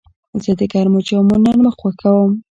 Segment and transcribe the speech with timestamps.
[0.43, 2.31] زه د ګرمو جامو نرمښت خوښوم.